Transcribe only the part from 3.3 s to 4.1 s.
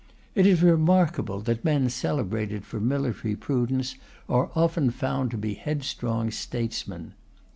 prudence